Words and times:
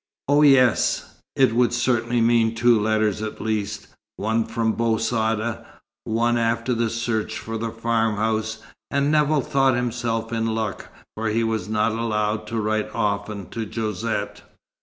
Oh 0.27 0.41
yes, 0.41 1.19
it 1.35 1.53
would 1.53 1.71
certainly 1.73 2.21
mean 2.21 2.55
two 2.55 2.79
letters 2.81 3.21
at 3.21 3.39
least: 3.39 3.85
one 4.15 4.45
from 4.47 4.73
Bou 4.73 4.97
Saada, 4.97 5.63
one 6.05 6.39
after 6.39 6.73
the 6.73 6.89
search 6.89 7.37
for 7.37 7.55
the 7.55 7.69
farmhouse; 7.69 8.57
and 8.89 9.11
Nevill 9.11 9.41
thought 9.41 9.75
himself 9.75 10.33
in 10.33 10.47
luck, 10.55 10.87
for 11.13 11.27
he 11.29 11.43
was 11.43 11.69
not 11.69 11.91
allowed 11.91 12.47
to 12.47 12.59
write 12.59 12.89
often 12.95 13.47
to 13.51 13.63
Josette. 13.71 14.41